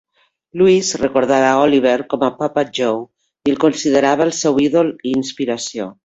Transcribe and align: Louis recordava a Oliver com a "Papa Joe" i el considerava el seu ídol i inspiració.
Louis 0.59 0.87
recordava 0.99 1.49
a 1.49 1.59
Oliver 1.65 1.99
com 2.13 2.25
a 2.27 2.31
"Papa 2.39 2.63
Joe" 2.79 2.95
i 3.49 3.53
el 3.53 3.59
considerava 3.65 4.27
el 4.29 4.33
seu 4.39 4.57
ídol 4.69 4.89
i 5.11 5.13
inspiració. 5.19 5.87